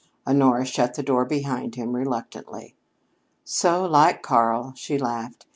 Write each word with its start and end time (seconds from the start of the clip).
Honora 0.25 0.65
shut 0.65 0.95
the 0.95 1.03
door 1.03 1.25
behind 1.25 1.75
him 1.75 1.95
reluctantly. 1.95 2.73
"So 3.43 3.85
like 3.85 4.23
Karl!" 4.23 4.73
she 4.75 4.97
laughed. 4.97 5.45